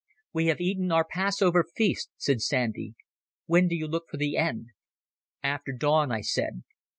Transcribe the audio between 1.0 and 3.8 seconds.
Passover Feast," said Sandy. "When do